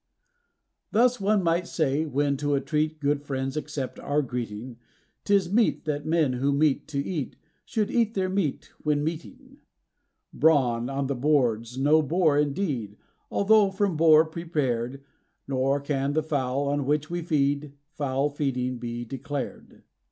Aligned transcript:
Thus, 0.91 1.21
one 1.21 1.43
might 1.43 1.67
say, 1.67 2.07
when 2.07 2.35
to 2.37 2.55
a 2.55 2.59
treat 2.59 2.99
good 2.99 3.21
friends 3.21 3.55
accept 3.55 3.99
our 3.99 4.23
greeting, 4.23 4.79
'Tis 5.25 5.53
meet 5.53 5.85
that 5.85 6.07
men 6.07 6.33
who 6.33 6.51
meet 6.51 6.87
to 6.87 6.97
eat 6.97 7.35
should 7.65 7.91
eat 7.91 8.15
their 8.15 8.27
meat 8.27 8.71
when 8.81 9.03
meeting. 9.03 9.59
Brawn 10.33 10.89
on 10.89 11.05
the 11.05 11.13
board's 11.13 11.77
no 11.77 12.01
bore 12.01 12.35
indeed 12.39 12.97
although 13.29 13.69
from 13.69 13.95
boar 13.95 14.25
prepared; 14.25 15.03
Nor 15.47 15.79
can 15.79 16.13
the 16.13 16.23
fowl, 16.23 16.67
on 16.69 16.87
which 16.87 17.11
we 17.11 17.21
feed, 17.21 17.73
foul 17.91 18.27
feeding 18.31 18.81
he 18.81 19.05
declared. 19.05 19.83